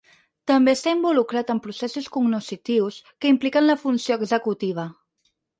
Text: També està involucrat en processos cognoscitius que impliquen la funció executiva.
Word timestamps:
També 0.51 0.71
està 0.77 0.93
involucrat 0.95 1.51
en 1.55 1.61
processos 1.67 2.09
cognoscitius 2.17 2.99
que 3.19 3.35
impliquen 3.35 3.71
la 3.73 3.79
funció 3.87 4.21
executiva. 4.23 4.91